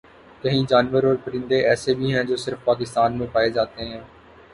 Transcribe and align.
کہیں 0.43 0.63
جانور 0.69 1.03
اور 1.03 1.15
پرندے 1.23 1.59
ایسے 1.69 1.93
بھی 1.95 2.13
ہیں 2.13 2.23
جو 2.23 2.37
صرف 2.45 2.63
پاکستان 2.65 3.17
میں 3.17 3.27
پائے 3.33 3.49
جاتے 3.49 3.85